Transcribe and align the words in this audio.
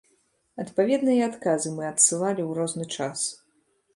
Адпаведна, 0.63 1.11
і 1.19 1.21
адказы 1.25 1.69
мы 1.75 1.83
адсылалі 1.91 2.41
ў 2.49 2.51
розны 2.61 2.85
час. 2.95 3.19